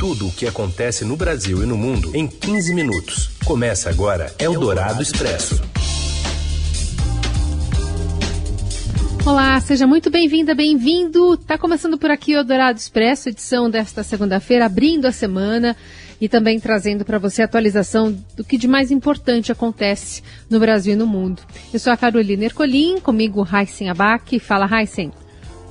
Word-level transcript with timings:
Tudo 0.00 0.28
o 0.28 0.32
que 0.32 0.46
acontece 0.46 1.04
no 1.04 1.14
Brasil 1.14 1.62
e 1.62 1.66
no 1.66 1.76
mundo 1.76 2.16
em 2.16 2.26
15 2.26 2.74
minutos. 2.74 3.32
Começa 3.44 3.90
agora 3.90 4.34
Eldorado 4.38 5.02
Expresso. 5.02 5.60
Olá, 9.26 9.60
seja 9.60 9.86
muito 9.86 10.08
bem-vinda, 10.08 10.54
bem-vindo. 10.54 11.36
Tá 11.36 11.58
começando 11.58 11.98
por 11.98 12.10
aqui 12.10 12.34
o 12.34 12.38
Eldorado 12.38 12.78
Expresso, 12.78 13.28
edição 13.28 13.68
desta 13.68 14.02
segunda-feira, 14.02 14.64
abrindo 14.64 15.04
a 15.04 15.12
semana 15.12 15.76
e 16.18 16.30
também 16.30 16.58
trazendo 16.58 17.04
para 17.04 17.18
você 17.18 17.42
a 17.42 17.44
atualização 17.44 18.16
do 18.34 18.42
que 18.42 18.56
de 18.56 18.66
mais 18.66 18.90
importante 18.90 19.52
acontece 19.52 20.22
no 20.48 20.58
Brasil 20.58 20.94
e 20.94 20.96
no 20.96 21.06
mundo. 21.06 21.42
Eu 21.74 21.78
sou 21.78 21.92
a 21.92 21.96
Carolina 21.98 22.46
Ercolim, 22.46 23.00
comigo 23.00 23.46
Heisen 23.46 23.90
Abac. 23.90 24.40
Fala, 24.40 24.66
Heisen. 24.66 25.12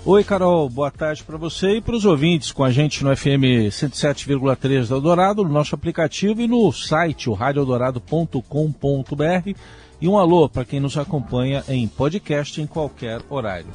Oi, 0.06 0.24
Carol, 0.24 0.70
boa 0.70 0.90
tarde 0.90 1.22
para 1.24 1.38
você 1.38 1.76
e 1.76 1.82
para 1.82 1.94
os 1.94 2.06
ouvintes 2.06 2.54
com 2.54 2.64
a 2.64 2.72
gente 2.72 3.04
no 3.04 3.16
FM 3.16 3.68
107,3 3.70 4.88
da 4.88 4.96
Eldorado, 4.96 5.44
no 5.44 5.50
nosso 5.50 5.76
aplicativo 5.76 6.42
e 6.42 6.48
no 6.48 6.72
site, 6.72 7.30
o 7.30 7.34
radioeldorado.com.br. 7.34 9.60
E 10.02 10.08
um 10.08 10.18
alô 10.18 10.48
para 10.48 10.64
quem 10.64 10.80
nos 10.80 10.98
acompanha 10.98 11.66
em 11.68 11.86
podcast 11.86 12.62
em 12.62 12.66
qualquer 12.66 13.22
horário. 13.30 13.68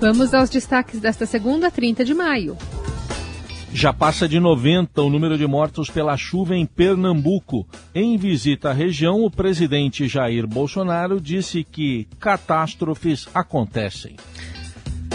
Vamos 0.00 0.32
aos 0.32 0.48
destaques 0.48 1.00
desta 1.00 1.26
segunda, 1.26 1.68
30 1.68 2.04
de 2.04 2.14
maio. 2.14 2.56
Já 3.72 3.92
passa 3.92 4.28
de 4.28 4.38
90 4.38 5.02
o 5.02 5.10
número 5.10 5.36
de 5.36 5.48
mortos 5.48 5.90
pela 5.90 6.16
chuva 6.16 6.54
em 6.54 6.64
Pernambuco. 6.64 7.66
Em 7.92 8.16
visita 8.16 8.70
à 8.70 8.72
região, 8.72 9.24
o 9.24 9.30
presidente 9.30 10.06
Jair 10.06 10.46
Bolsonaro 10.46 11.20
disse 11.20 11.64
que 11.64 12.06
catástrofes 12.20 13.26
acontecem. 13.34 14.14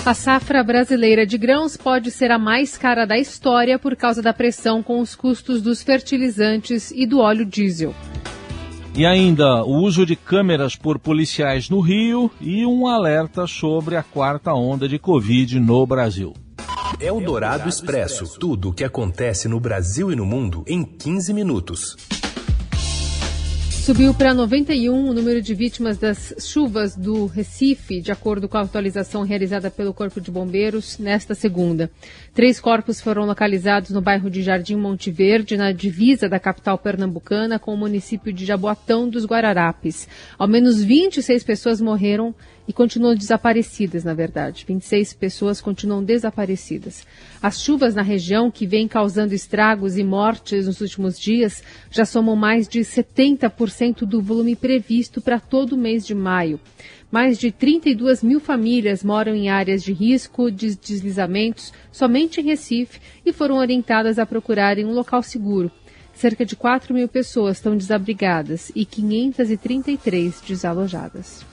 A 0.05 0.13
safra 0.15 0.63
brasileira 0.63 1.27
de 1.27 1.37
grãos 1.37 1.77
pode 1.77 2.09
ser 2.09 2.31
a 2.31 2.39
mais 2.39 2.75
cara 2.77 3.05
da 3.05 3.19
história 3.19 3.77
por 3.77 3.95
causa 3.95 4.21
da 4.21 4.33
pressão 4.33 4.81
com 4.81 4.99
os 4.99 5.15
custos 5.15 5.61
dos 5.61 5.83
fertilizantes 5.83 6.91
e 6.91 7.05
do 7.05 7.19
óleo 7.19 7.45
diesel. 7.45 7.93
E 8.95 9.05
ainda 9.05 9.63
o 9.63 9.83
uso 9.83 10.05
de 10.05 10.15
câmeras 10.15 10.75
por 10.75 10.97
policiais 10.97 11.69
no 11.69 11.79
Rio 11.79 12.31
e 12.41 12.65
um 12.65 12.87
alerta 12.87 13.45
sobre 13.45 13.95
a 13.95 14.03
quarta 14.03 14.53
onda 14.53 14.87
de 14.87 14.97
Covid 14.97 15.59
no 15.59 15.85
Brasil. 15.85 16.33
É 16.99 17.11
o 17.11 17.21
Dourado 17.21 17.69
Expresso. 17.69 18.37
Tudo 18.39 18.69
o 18.69 18.73
que 18.73 18.83
acontece 18.83 19.47
no 19.47 19.59
Brasil 19.59 20.11
e 20.11 20.15
no 20.15 20.25
mundo 20.25 20.63
em 20.67 20.83
15 20.83 21.33
minutos. 21.33 21.95
Subiu 23.81 24.13
para 24.13 24.31
91 24.31 25.09
o 25.09 25.11
número 25.11 25.41
de 25.41 25.55
vítimas 25.55 25.97
das 25.97 26.35
chuvas 26.39 26.95
do 26.95 27.25
Recife, 27.25 27.99
de 27.99 28.11
acordo 28.11 28.47
com 28.47 28.55
a 28.55 28.61
atualização 28.61 29.23
realizada 29.23 29.71
pelo 29.71 29.91
Corpo 29.91 30.21
de 30.21 30.29
Bombeiros 30.29 30.99
nesta 30.99 31.33
segunda. 31.33 31.89
Três 32.31 32.59
corpos 32.59 33.01
foram 33.01 33.25
localizados 33.25 33.89
no 33.89 33.99
bairro 33.99 34.29
de 34.29 34.43
Jardim 34.43 34.75
Monte 34.75 35.09
Verde, 35.09 35.57
na 35.57 35.71
divisa 35.71 36.29
da 36.29 36.39
capital 36.39 36.77
pernambucana 36.77 37.57
com 37.57 37.73
o 37.73 37.77
município 37.77 38.31
de 38.31 38.45
Jaboatão 38.45 39.09
dos 39.09 39.25
Guararapes. 39.25 40.07
Ao 40.37 40.47
menos 40.47 40.83
26 40.83 41.43
pessoas 41.43 41.81
morreram 41.81 42.35
e 42.71 42.73
continuam 42.73 43.13
desaparecidas, 43.13 44.05
na 44.05 44.13
verdade. 44.13 44.63
26 44.65 45.13
pessoas 45.15 45.59
continuam 45.59 46.01
desaparecidas. 46.01 47.05
As 47.41 47.61
chuvas 47.61 47.93
na 47.93 48.01
região, 48.01 48.49
que 48.49 48.65
vêm 48.65 48.87
causando 48.87 49.33
estragos 49.33 49.97
e 49.97 50.03
mortes 50.05 50.67
nos 50.67 50.79
últimos 50.79 51.19
dias, 51.19 51.61
já 51.91 52.05
somam 52.05 52.33
mais 52.33 52.69
de 52.69 52.79
70% 52.79 54.05
do 54.05 54.21
volume 54.21 54.55
previsto 54.55 55.19
para 55.19 55.37
todo 55.37 55.73
o 55.73 55.77
mês 55.77 56.07
de 56.07 56.15
maio. 56.15 56.61
Mais 57.11 57.37
de 57.37 57.51
32 57.51 58.23
mil 58.23 58.39
famílias 58.39 59.03
moram 59.03 59.35
em 59.35 59.49
áreas 59.49 59.83
de 59.83 59.91
risco 59.91 60.49
de 60.49 60.73
deslizamentos 60.73 61.73
somente 61.91 62.39
em 62.39 62.45
Recife 62.45 63.01
e 63.25 63.33
foram 63.33 63.57
orientadas 63.57 64.17
a 64.17 64.25
procurarem 64.25 64.85
um 64.85 64.93
local 64.93 65.21
seguro. 65.21 65.69
Cerca 66.13 66.45
de 66.45 66.55
4 66.55 66.93
mil 66.93 67.09
pessoas 67.09 67.57
estão 67.57 67.75
desabrigadas 67.75 68.71
e 68.73 68.85
533 68.85 70.39
desalojadas. 70.47 71.45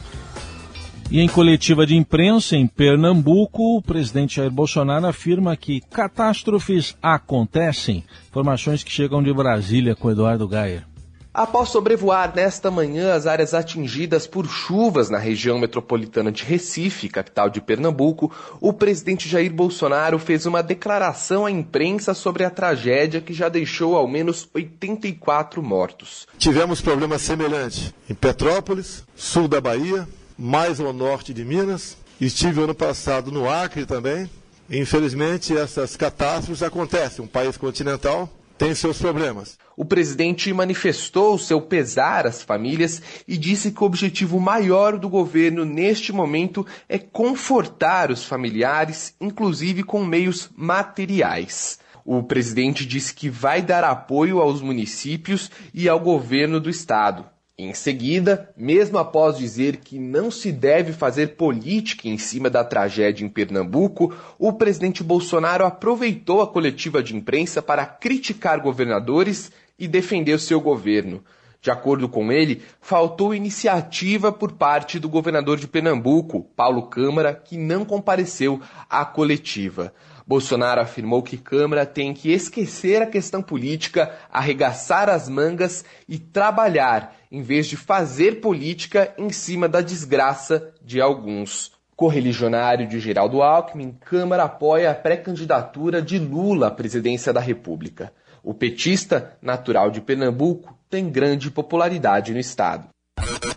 E 1.11 1.21
em 1.21 1.27
coletiva 1.27 1.87
de 1.87 1.97
imprensa 1.97 2.55
em 2.55 2.67
Pernambuco, 2.67 3.79
o 3.79 3.81
presidente 3.81 4.37
Jair 4.37 4.51
Bolsonaro 4.51 5.07
afirma 5.07 5.57
que 5.57 5.81
catástrofes 5.81 6.95
acontecem. 7.03 8.05
Informações 8.29 8.85
que 8.85 8.93
chegam 8.93 9.23
de 9.23 9.33
Brasília 9.33 9.97
com 9.97 10.11
Eduardo 10.11 10.47
Gaia. 10.47 10.87
Após 11.33 11.71
sobrevoar 11.71 12.35
nesta 12.37 12.71
manhã 12.71 13.15
as 13.15 13.27
áreas 13.27 13.55
atingidas 13.55 14.27
por 14.27 14.47
chuvas 14.47 15.09
na 15.09 15.17
região 15.17 15.59
metropolitana 15.59 16.31
de 16.31 16.45
Recife, 16.45 17.09
capital 17.09 17.49
de 17.49 17.63
Pernambuco, 17.63 18.31
o 18.61 18.75
presidente 18.75 19.31
Jair 19.31 19.51
Bolsonaro 19.51 20.19
fez 20.19 20.45
uma 20.45 20.63
declaração 20.63 21.47
à 21.47 21.51
imprensa 21.51 22.13
sobre 22.13 22.45
a 22.45 22.51
tragédia 22.51 23.23
que 23.23 23.33
já 23.33 23.49
deixou 23.49 23.97
ao 23.97 24.07
menos 24.07 24.47
84 24.53 25.63
mortos. 25.63 26.27
Tivemos 26.37 26.83
problemas 26.83 27.23
semelhantes 27.23 27.95
em 28.11 28.15
Petrópolis, 28.15 29.05
sul 29.17 29.49
da 29.49 29.61
Bahia, 29.61 30.07
mais 30.39 30.79
ao 30.79 30.93
norte 30.93 31.35
de 31.35 31.45
Minas. 31.45 31.97
Estive 32.21 32.63
ano 32.63 32.75
passado 32.75 33.33
no 33.33 33.49
Acre 33.49 33.85
também. 33.85 34.31
Infelizmente, 34.71 35.57
essas 35.57 35.97
catástrofes 35.97 36.63
acontecem. 36.63 37.25
Um 37.25 37.29
país 37.29 37.57
continental 37.57 38.31
tem 38.57 38.75
seus 38.75 38.99
problemas. 38.99 39.57
O 39.77 39.85
presidente 39.85 40.53
manifestou 40.53 41.39
seu 41.39 41.61
pesar 41.61 42.27
às 42.27 42.43
famílias 42.43 43.01
e 43.27 43.39
disse 43.39 43.71
que 43.71 43.83
o 43.83 43.87
objetivo 43.87 44.41
maior 44.41 44.99
do 44.99 45.09
governo 45.09 45.65
neste 45.65 46.13
momento 46.13 46.67
é 46.89 46.99
confortar 46.99 48.11
os 48.11 48.25
familiares, 48.25 49.15
inclusive 49.21 49.85
com 49.85 50.05
meios 50.05 50.51
materiais. 50.57 51.79
O 52.05 52.23
presidente 52.23 52.85
disse 52.85 53.15
que 53.15 53.29
vai 53.29 53.63
dar 53.63 53.85
apoio 53.85 54.41
aos 54.41 54.61
municípios 54.61 55.51
e 55.73 55.89
ao 55.89 56.01
governo 56.01 56.59
do 56.59 56.69
estado. 56.69 57.25
Em 57.61 57.75
seguida, 57.75 58.49
mesmo 58.57 58.99
após 58.99 59.37
dizer 59.37 59.79
que 59.79 59.99
não 59.99 60.31
se 60.31 60.53
deve 60.53 60.93
fazer 60.93 61.35
política 61.35 62.07
em 62.07 62.17
cima 62.17 62.49
da 62.49 62.63
tragédia 62.63 63.25
em 63.25 63.29
Pernambuco, 63.29 64.15
o 64.39 64.53
presidente 64.53 65.03
Bolsonaro 65.03 65.67
aproveitou 65.67 66.41
a 66.41 66.47
coletiva 66.47 67.03
de 67.03 67.17
imprensa 67.17 67.61
para 67.61 67.85
criticar 67.85 68.61
governadores 68.61 69.51
e 69.77 69.89
defender 69.89 70.39
seu 70.39 70.61
governo. 70.61 71.21
De 71.61 71.69
acordo 71.69 72.09
com 72.09 72.31
ele, 72.31 72.63
faltou 72.81 73.35
iniciativa 73.35 74.31
por 74.31 74.53
parte 74.53 75.01
do 75.01 75.09
governador 75.09 75.59
de 75.59 75.67
Pernambuco, 75.67 76.45
Paulo 76.55 76.83
Câmara, 76.83 77.35
que 77.35 77.57
não 77.57 77.85
compareceu 77.85 78.61
à 78.89 79.05
coletiva. 79.05 79.93
Bolsonaro 80.29 80.83
afirmou 80.83 81.23
que 81.23 81.39
Câmara 81.39 81.87
tem 81.87 82.13
que 82.13 82.31
esquecer 82.31 83.01
a 83.01 83.07
questão 83.07 83.41
política, 83.41 84.15
arregaçar 84.31 85.09
as 85.09 85.27
mangas 85.27 85.87
e 86.07 86.19
trabalhar, 86.19 87.17
em 87.33 87.41
vez 87.41 87.67
de 87.67 87.79
fazer 87.79 88.43
política 88.43 89.15
em 89.17 89.31
cima 89.31 89.67
da 89.67 89.81
desgraça 89.81 90.71
de 90.85 91.01
alguns. 91.01 91.73
Correligionário 91.97 92.87
de 92.87 93.01
Geraldo 93.01 93.41
Alckmin, 93.41 93.97
Câmara 94.05 94.45
apoia 94.45 94.91
a 94.91 94.95
pré-candidatura 94.95 96.03
de 96.03 96.19
Lula 96.19 96.67
à 96.67 96.71
presidência 96.71 97.33
da 97.33 97.41
República. 97.41 98.13
O 98.45 98.53
petista, 98.53 99.33
natural 99.41 99.91
de 99.91 100.03
Pernambuco, 100.03 100.77
tem 100.91 101.09
grande 101.09 101.51
popularidade 101.51 102.35
no 102.35 102.39
estado. 102.39 102.89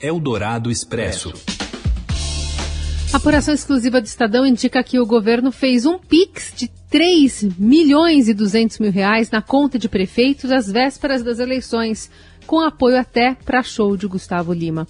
Eldorado 0.01 0.71
Expresso. 0.71 1.33
Apuração 3.13 3.53
exclusiva 3.53 3.99
do 3.99 4.05
Estadão 4.05 4.45
indica 4.45 4.81
que 4.81 4.97
o 4.97 5.05
governo 5.05 5.51
fez 5.51 5.85
um 5.85 5.99
PIX 5.99 6.53
de 6.55 6.69
3 6.89 7.43
milhões 7.59 8.29
e 8.29 8.33
200 8.33 8.79
mil 8.79 8.89
reais 8.89 9.29
na 9.29 9.41
conta 9.41 9.77
de 9.77 9.89
prefeitos 9.89 10.49
às 10.49 10.71
vésperas 10.71 11.21
das 11.21 11.37
eleições, 11.37 12.09
com 12.47 12.61
apoio 12.61 12.97
até 12.97 13.35
para 13.45 13.63
show 13.63 13.97
de 13.97 14.07
Gustavo 14.07 14.53
Lima. 14.53 14.87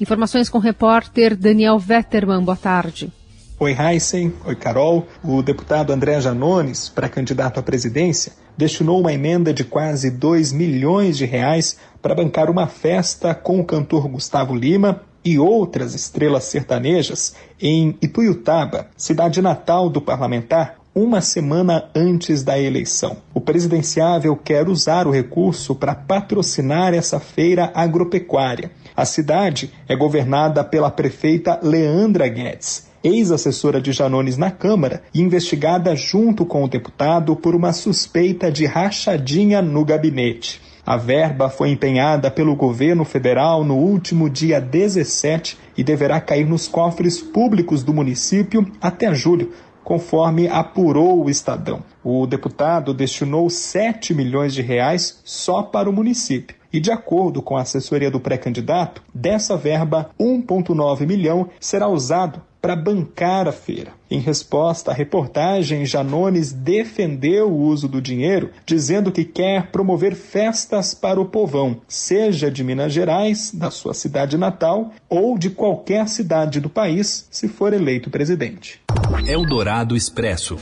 Informações 0.00 0.48
com 0.48 0.56
o 0.56 0.62
repórter 0.62 1.36
Daniel 1.36 1.78
Vetterman. 1.78 2.42
Boa 2.42 2.56
tarde. 2.56 3.12
Oi, 3.60 3.76
Heisen. 3.78 4.32
Oi, 4.46 4.56
Carol. 4.56 5.06
O 5.22 5.42
deputado 5.42 5.92
André 5.92 6.18
Janones, 6.22 6.88
pré-candidato 6.88 7.60
à 7.60 7.62
presidência, 7.62 8.32
destinou 8.56 8.98
uma 8.98 9.12
emenda 9.12 9.52
de 9.52 9.62
quase 9.62 10.10
2 10.10 10.52
milhões 10.52 11.18
de 11.18 11.26
reais 11.26 11.76
para 12.00 12.14
bancar 12.14 12.50
uma 12.50 12.66
festa 12.66 13.34
com 13.34 13.60
o 13.60 13.64
cantor 13.64 14.08
Gustavo 14.08 14.54
Lima 14.54 15.02
e 15.28 15.38
outras 15.38 15.94
estrelas 15.94 16.44
sertanejas 16.44 17.34
em 17.60 17.96
Ituiutaba, 18.00 18.88
cidade 18.96 19.42
natal 19.42 19.90
do 19.90 20.00
parlamentar, 20.00 20.78
uma 20.94 21.20
semana 21.20 21.90
antes 21.94 22.42
da 22.42 22.58
eleição. 22.58 23.18
O 23.34 23.40
presidenciável 23.40 24.34
quer 24.34 24.68
usar 24.68 25.06
o 25.06 25.12
recurso 25.12 25.74
para 25.74 25.94
patrocinar 25.94 26.94
essa 26.94 27.20
feira 27.20 27.70
agropecuária. 27.74 28.70
A 28.96 29.04
cidade 29.04 29.70
é 29.86 29.94
governada 29.94 30.64
pela 30.64 30.90
prefeita 30.90 31.60
Leandra 31.62 32.26
Guedes, 32.26 32.88
ex-assessora 33.04 33.80
de 33.80 33.92
Janones 33.92 34.36
na 34.36 34.50
Câmara 34.50 35.02
e 35.12 35.20
investigada 35.20 35.94
junto 35.94 36.46
com 36.46 36.64
o 36.64 36.68
deputado 36.68 37.36
por 37.36 37.54
uma 37.54 37.72
suspeita 37.72 38.50
de 38.50 38.64
rachadinha 38.64 39.60
no 39.60 39.84
gabinete. 39.84 40.60
A 40.88 40.96
verba 40.96 41.50
foi 41.50 41.68
empenhada 41.68 42.30
pelo 42.30 42.56
governo 42.56 43.04
federal 43.04 43.62
no 43.62 43.76
último 43.76 44.30
dia 44.30 44.58
17 44.58 45.58
e 45.76 45.84
deverá 45.84 46.18
cair 46.18 46.46
nos 46.46 46.66
cofres 46.66 47.20
públicos 47.20 47.82
do 47.82 47.92
município 47.92 48.66
até 48.80 49.12
julho, 49.12 49.52
conforme 49.84 50.48
apurou 50.48 51.22
o 51.22 51.28
Estadão. 51.28 51.82
O 52.02 52.26
deputado 52.26 52.94
destinou 52.94 53.50
7 53.50 54.14
milhões 54.14 54.54
de 54.54 54.62
reais 54.62 55.20
só 55.26 55.62
para 55.62 55.90
o 55.90 55.92
município. 55.92 56.56
E 56.72 56.80
de 56.80 56.90
acordo 56.90 57.42
com 57.42 57.58
a 57.58 57.60
assessoria 57.60 58.10
do 58.10 58.18
pré-candidato, 58.18 59.02
dessa 59.14 59.58
verba, 59.58 60.08
1,9 60.18 61.06
milhão 61.06 61.50
será 61.60 61.86
usado 61.86 62.40
para 62.60 62.76
bancar 62.76 63.46
a 63.48 63.52
feira. 63.52 63.92
Em 64.10 64.20
resposta 64.20 64.90
à 64.90 64.94
reportagem, 64.94 65.84
Janones 65.84 66.52
defendeu 66.52 67.50
o 67.50 67.60
uso 67.60 67.86
do 67.86 68.00
dinheiro, 68.00 68.50
dizendo 68.64 69.12
que 69.12 69.24
quer 69.24 69.70
promover 69.70 70.14
festas 70.14 70.94
para 70.94 71.20
o 71.20 71.26
povão, 71.26 71.80
seja 71.86 72.50
de 72.50 72.64
Minas 72.64 72.92
Gerais, 72.92 73.52
da 73.52 73.70
sua 73.70 73.94
cidade 73.94 74.36
natal, 74.36 74.92
ou 75.08 75.38
de 75.38 75.50
qualquer 75.50 76.08
cidade 76.08 76.60
do 76.60 76.70
país, 76.70 77.26
se 77.30 77.48
for 77.48 77.72
eleito 77.72 78.10
presidente. 78.10 78.80
Eldorado 79.26 79.94
Expresso. 79.94 80.56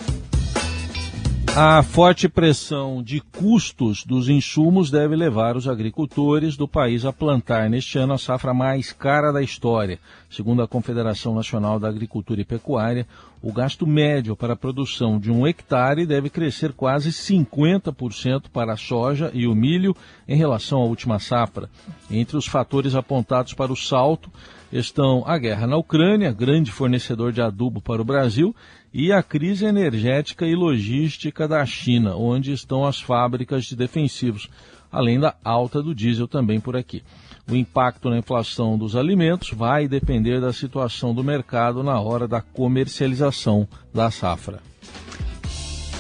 A 1.59 1.83
forte 1.83 2.29
pressão 2.29 3.03
de 3.03 3.19
custos 3.19 4.05
dos 4.05 4.29
insumos 4.29 4.91
deve 4.91 5.17
levar 5.17 5.57
os 5.57 5.67
agricultores 5.67 6.55
do 6.55 6.69
país 6.69 7.07
a 7.07 7.15
plantar 7.15 7.71
neste 7.71 7.97
ano 7.97 8.13
a 8.13 8.19
safra 8.19 8.53
mais 8.53 8.93
cara 8.93 9.33
da 9.33 9.41
história. 9.41 9.99
Segundo 10.29 10.61
a 10.61 10.69
Confederação 10.69 11.35
Nacional 11.35 11.81
da 11.81 11.89
Agricultura 11.89 12.43
e 12.43 12.45
Pecuária, 12.45 13.07
o 13.41 13.51
gasto 13.51 13.87
médio 13.87 14.37
para 14.37 14.53
a 14.53 14.57
produção 14.57 15.19
de 15.19 15.33
um 15.33 15.47
hectare 15.47 16.05
deve 16.05 16.29
crescer 16.29 16.75
quase 16.75 17.09
50% 17.11 18.51
para 18.53 18.75
a 18.75 18.77
soja 18.77 19.31
e 19.33 19.47
o 19.47 19.55
milho 19.55 19.97
em 20.29 20.37
relação 20.37 20.83
à 20.83 20.85
última 20.85 21.19
safra. 21.19 21.71
Entre 22.11 22.37
os 22.37 22.47
fatores 22.47 22.95
apontados 22.95 23.55
para 23.55 23.73
o 23.73 23.77
salto 23.77 24.31
estão 24.71 25.25
a 25.27 25.39
guerra 25.39 25.67
na 25.67 25.77
Ucrânia, 25.77 26.33
grande 26.33 26.71
fornecedor 26.71 27.33
de 27.33 27.41
adubo 27.41 27.81
para 27.81 28.03
o 28.03 28.05
Brasil, 28.05 28.55
e 28.99 29.13
a 29.13 29.23
crise 29.23 29.67
energética 29.67 30.47
e 30.47 30.55
logística 30.55 31.47
da 31.47 31.67
China, 31.67 32.17
onde 32.17 32.51
estão 32.51 32.87
as 32.87 32.99
fábricas 32.99 33.67
de 33.67 33.77
defensivos, 33.77 34.49
além 34.91 35.21
da 35.21 35.35
alta 35.45 35.83
do 35.83 35.95
diesel 35.95 36.27
também 36.27 36.59
por 36.59 36.75
aqui. 36.75 37.03
O 37.47 37.55
impacto 37.55 38.09
na 38.09 38.17
inflação 38.17 38.79
dos 38.79 38.97
alimentos 38.97 39.51
vai 39.51 39.87
depender 39.87 40.41
da 40.41 40.51
situação 40.51 41.15
do 41.15 41.23
mercado 41.23 41.83
na 41.83 42.01
hora 42.01 42.27
da 42.27 42.41
comercialização 42.41 43.69
da 43.93 44.11
safra. 44.11 44.61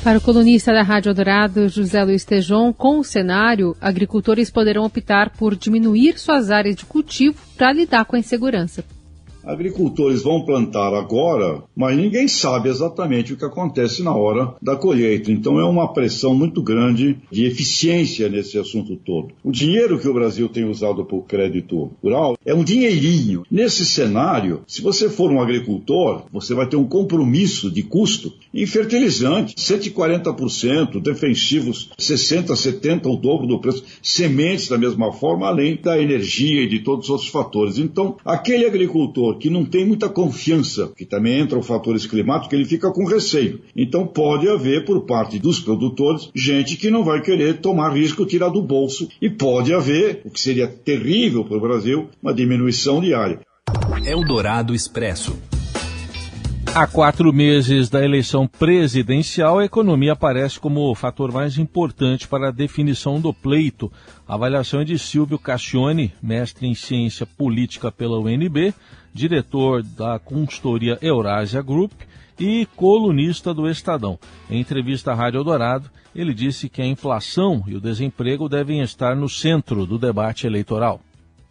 Para 0.02 0.16
o 0.16 0.22
colunista 0.22 0.72
da 0.72 0.82
Rádio 0.82 1.12
Dourado, 1.12 1.68
José 1.68 2.02
Luiz 2.02 2.24
Tejon, 2.24 2.72
com 2.72 3.00
o 3.00 3.04
cenário, 3.04 3.76
agricultores 3.78 4.50
poderão 4.50 4.86
optar 4.86 5.36
por 5.36 5.54
diminuir 5.54 6.18
suas 6.18 6.50
áreas 6.50 6.74
de 6.74 6.86
cultivo 6.86 7.36
para 7.58 7.74
lidar 7.74 8.06
com 8.06 8.16
a 8.16 8.20
insegurança 8.20 8.82
agricultores 9.46 10.22
vão 10.22 10.44
plantar 10.44 10.92
agora, 10.92 11.62
mas 11.74 11.96
ninguém 11.96 12.26
sabe 12.26 12.68
exatamente 12.68 13.32
o 13.32 13.36
que 13.36 13.44
acontece 13.44 14.02
na 14.02 14.14
hora 14.14 14.54
da 14.60 14.74
colheita. 14.76 15.30
Então 15.30 15.60
é 15.60 15.64
uma 15.64 15.92
pressão 15.92 16.34
muito 16.34 16.60
grande 16.60 17.16
de 17.30 17.44
eficiência 17.44 18.28
nesse 18.28 18.58
assunto 18.58 18.96
todo. 18.96 19.32
O 19.44 19.52
dinheiro 19.52 19.98
que 19.98 20.08
o 20.08 20.14
Brasil 20.14 20.48
tem 20.48 20.64
usado 20.64 21.04
para 21.04 21.16
o 21.16 21.22
crédito 21.22 21.90
rural 22.02 22.36
é 22.44 22.52
um 22.52 22.64
dinheirinho. 22.64 23.44
Nesse 23.50 23.86
cenário, 23.86 24.62
se 24.66 24.82
você 24.82 25.08
for 25.08 25.30
um 25.30 25.40
agricultor, 25.40 26.24
você 26.32 26.54
vai 26.54 26.66
ter 26.68 26.76
um 26.76 26.86
compromisso 26.86 27.70
de 27.70 27.82
custo 27.82 28.32
em 28.52 28.66
fertilizante, 28.66 29.54
140%, 29.54 31.00
defensivos 31.00 31.90
60, 31.98 32.56
70, 32.56 33.08
o 33.08 33.16
dobro 33.16 33.46
do 33.46 33.60
preço, 33.60 33.84
sementes 34.02 34.68
da 34.68 34.78
mesma 34.78 35.12
forma, 35.12 35.46
além 35.46 35.76
da 35.76 36.00
energia 36.00 36.62
e 36.62 36.68
de 36.68 36.80
todos 36.80 37.04
os 37.06 37.10
outros 37.10 37.28
fatores. 37.28 37.78
Então, 37.78 38.16
aquele 38.24 38.64
agricultor 38.64 39.35
que 39.36 39.50
não 39.50 39.64
tem 39.64 39.84
muita 39.84 40.08
confiança, 40.08 40.92
que 40.96 41.04
também 41.04 41.38
entra 41.38 41.58
o 41.58 41.62
fatores 41.62 42.06
climáticos, 42.06 42.52
ele 42.52 42.64
fica 42.64 42.90
com 42.90 43.06
receio. 43.06 43.60
Então 43.74 44.06
pode 44.06 44.48
haver, 44.48 44.84
por 44.84 45.04
parte 45.06 45.38
dos 45.38 45.60
produtores, 45.60 46.30
gente 46.34 46.76
que 46.76 46.90
não 46.90 47.04
vai 47.04 47.20
querer 47.20 47.60
tomar 47.60 47.94
risco, 47.94 48.26
tirar 48.26 48.48
do 48.48 48.62
bolso. 48.62 49.08
E 49.20 49.28
pode 49.28 49.72
haver, 49.72 50.22
o 50.24 50.30
que 50.30 50.40
seria 50.40 50.66
terrível 50.66 51.44
para 51.44 51.56
o 51.56 51.60
Brasil, 51.60 52.08
uma 52.22 52.34
diminuição 52.34 53.00
diária. 53.00 53.40
Eldorado 54.04 54.74
Expresso. 54.74 55.36
Há 56.78 56.86
quatro 56.86 57.32
meses 57.32 57.88
da 57.88 58.04
eleição 58.04 58.46
presidencial, 58.46 59.58
a 59.58 59.64
economia 59.64 60.12
aparece 60.12 60.60
como 60.60 60.90
o 60.90 60.94
fator 60.94 61.32
mais 61.32 61.56
importante 61.56 62.28
para 62.28 62.48
a 62.48 62.52
definição 62.52 63.18
do 63.18 63.32
pleito. 63.32 63.90
A 64.28 64.34
avaliação 64.34 64.80
é 64.80 64.84
de 64.84 64.98
Silvio 64.98 65.38
Cassione, 65.38 66.12
mestre 66.22 66.66
em 66.66 66.74
ciência 66.74 67.24
política 67.24 67.90
pela 67.90 68.20
UNB, 68.20 68.74
diretor 69.16 69.82
da 69.82 70.18
consultoria 70.18 70.98
Eurásia 71.00 71.62
Group 71.62 71.92
e 72.38 72.68
colunista 72.76 73.54
do 73.54 73.68
Estadão. 73.68 74.18
Em 74.50 74.60
entrevista 74.60 75.10
à 75.10 75.14
Rádio 75.14 75.38
Eldorado, 75.38 75.90
ele 76.14 76.34
disse 76.34 76.68
que 76.68 76.82
a 76.82 76.86
inflação 76.86 77.64
e 77.66 77.74
o 77.74 77.80
desemprego 77.80 78.48
devem 78.48 78.82
estar 78.82 79.16
no 79.16 79.28
centro 79.28 79.86
do 79.86 79.98
debate 79.98 80.46
eleitoral. 80.46 81.00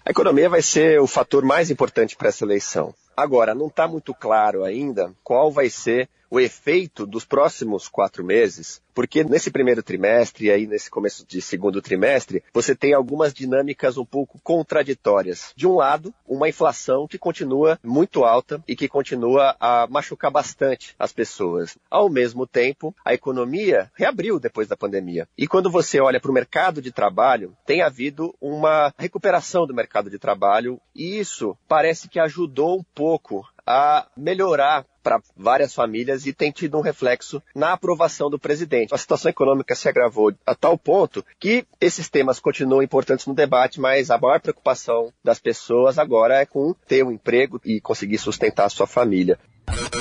A 0.06 0.12
economia 0.12 0.48
vai 0.48 0.62
ser 0.62 1.02
o 1.02 1.08
fator 1.08 1.44
mais 1.44 1.72
importante 1.72 2.16
para 2.16 2.30
essa 2.30 2.46
eleição. 2.46 2.94
Agora, 3.16 3.56
não 3.56 3.68
está 3.68 3.88
muito 3.88 4.14
claro 4.14 4.64
ainda 4.64 5.14
qual 5.24 5.52
vai 5.52 5.70
ser 5.70 6.10
o 6.30 6.40
efeito 6.40 7.06
dos 7.06 7.24
próximos 7.24 7.88
quatro 7.88 8.24
meses, 8.24 8.82
porque 8.94 9.24
nesse 9.24 9.52
primeiro 9.52 9.84
trimestre 9.84 10.46
e 10.46 10.52
aí 10.52 10.66
nesse 10.66 10.90
começo 10.90 11.26
de 11.26 11.42
segundo 11.42 11.82
trimestre, 11.82 12.44
você 12.54 12.76
tem 12.76 12.94
algumas 12.94 13.34
dinâmicas 13.34 13.98
um 13.98 14.06
pouco 14.06 14.40
contraditórias. 14.44 15.54
De 15.56 15.68
um 15.68 15.76
lado, 15.76 16.14
uma 16.28 16.50
inflação 16.50 17.08
que 17.08 17.18
continua 17.18 17.80
muito 17.84 18.24
alta 18.24 18.64
e 18.68 18.76
que 18.76 18.88
continua 18.88 19.56
a 19.60 19.88
machucar 19.90 20.32
bastante 20.32 20.96
as 20.98 21.12
pessoas. 21.12 21.78
Ao 21.90 22.10
mesmo 22.10 22.48
tempo, 22.48 22.96
a 23.04 23.14
economia 23.14 23.92
reabriu 23.96 24.40
depois 24.40 24.68
da 24.68 24.78
pandemia. 24.78 25.28
E 25.38 25.48
quando 25.48 25.70
você 25.70 26.00
olha 26.00 26.20
para 26.20 26.32
o 26.32 26.34
mercado 26.34 26.82
de 26.82 26.92
trabalho, 26.92 27.56
tem 27.66 27.82
havido 27.82 28.34
uma 28.42 28.94
recuperação 28.98 29.68
do 29.68 29.74
mercado 29.74 30.10
de 30.10 30.20
trabalho 30.20 30.80
e 30.96 31.20
isso 31.20 31.58
parece 31.68 32.08
que 32.08 32.20
ajudou 32.20 32.80
um 32.80 32.84
pouco 33.06 33.46
a 33.68 34.08
melhorar 34.18 34.84
para 35.04 35.22
várias 35.38 35.76
famílias 35.76 36.26
e 36.26 36.34
tem 36.34 36.52
tido 36.52 36.76
um 36.76 36.82
reflexo 36.82 37.40
na 37.56 37.74
aprovação 37.74 38.32
do 38.32 38.40
presidente. 38.40 38.96
A 38.96 38.98
situação 38.98 39.30
econômica 39.30 39.76
se 39.76 39.88
agravou 39.88 40.34
a 40.44 40.56
tal 40.56 40.76
ponto 40.76 41.24
que 41.40 41.68
esses 41.80 42.10
temas 42.10 42.40
continuam 42.40 42.82
importantes 42.82 43.28
no 43.28 43.36
debate, 43.36 43.80
mas 43.80 44.10
a 44.10 44.18
maior 44.18 44.40
preocupação 44.40 45.14
das 45.24 45.38
pessoas 45.38 46.00
agora 46.00 46.42
é 46.42 46.48
com 46.48 46.74
ter 46.88 47.04
um 47.04 47.12
emprego 47.12 47.62
e 47.64 47.80
conseguir 47.80 48.18
sustentar 48.18 48.66
a 48.66 48.70
sua 48.70 48.88
família. 48.88 49.38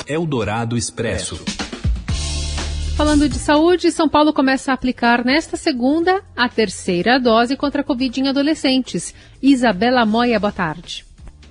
Eldorado 0.07 0.75
Expresso. 0.75 1.45
Falando 2.97 3.29
de 3.29 3.39
saúde, 3.39 3.93
São 3.93 4.09
Paulo 4.09 4.33
começa 4.33 4.71
a 4.71 4.75
aplicar 4.75 5.23
nesta 5.27 5.59
segunda 5.59 6.25
a 6.35 6.49
terceira 6.49 7.21
dose 7.21 7.55
contra 7.55 7.83
a 7.83 7.85
Covid 7.85 8.19
em 8.19 8.29
adolescentes. 8.29 9.15
Isabela 9.43 10.07
Moia, 10.07 10.41
boa 10.41 10.53
tarde. 10.53 11.05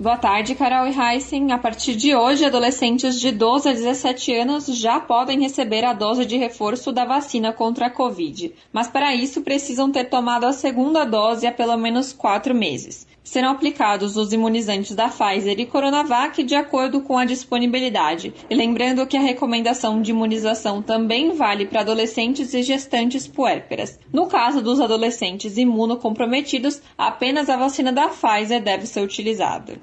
Boa 0.04 0.18
tarde, 0.18 0.54
Carol 0.54 0.86
e 0.86 0.94
Heisen. 0.94 1.54
A 1.54 1.58
partir 1.58 1.96
de 1.96 2.14
hoje, 2.14 2.44
adolescentes 2.44 3.22
de 3.22 3.32
12 3.32 3.70
a 3.70 3.72
17 3.72 4.36
anos 4.36 4.66
já 4.66 5.00
podem 5.00 5.40
receber 5.40 5.86
a 5.86 5.94
dose 5.94 6.26
de 6.26 6.36
reforço 6.36 6.92
da 6.92 7.06
vacina 7.06 7.54
contra 7.54 7.86
a 7.86 7.90
Covid. 7.90 8.54
Mas 8.74 8.90
para 8.90 9.16
isso 9.16 9.44
precisam 9.44 9.90
ter 9.90 10.10
tomado 10.10 10.44
a 10.44 10.52
segunda 10.52 11.06
dose 11.06 11.48
há 11.48 11.54
pelo 11.54 11.78
menos 11.78 12.12
quatro 12.12 12.54
meses 12.54 13.08
serão 13.24 13.52
aplicados 13.52 14.18
os 14.18 14.34
imunizantes 14.34 14.96
da 14.96 15.08
Pfizer 15.08 15.60
e 15.60 15.66
Coronavac 15.66 16.44
de 16.44 16.56
acordo 16.56 17.02
com 17.02 17.18
a 17.18 17.26
disponibilidade. 17.26 18.34
E 18.50 18.56
lembrando 18.56 19.06
que 19.08 19.18
a 19.18 19.22
recomendação 19.22 20.02
de 20.02 20.12
imunização 20.12 20.82
também 20.82 21.36
vale 21.36 21.66
para 21.66 21.82
adolescentes 21.82 22.54
e 22.54 22.62
gestantes 22.62 23.28
puérperas. 23.28 24.00
No 24.12 24.28
caso 24.28 24.62
dos 24.62 24.80
adolescentes 24.80 25.58
imunocomprometidos, 25.58 26.82
apenas 26.98 27.50
a 27.50 27.58
vacina 27.58 27.92
da 27.92 28.10
Pfizer 28.10 28.62
deve 28.62 28.86
ser 28.86 29.02
utilizada. 29.02 29.80